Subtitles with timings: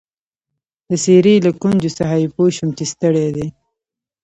[0.89, 3.47] د څېرې له ګونجو څخه يې پوه شوم چي ستړی دی.